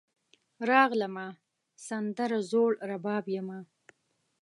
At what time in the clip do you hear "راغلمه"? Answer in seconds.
0.69-1.27